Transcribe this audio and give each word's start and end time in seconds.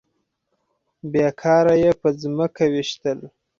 بې 1.11 1.27
کاره 1.41 1.75
يې 1.83 1.91
په 2.01 2.09
ځمکه 2.21 2.63
ويشتل. 2.73 3.19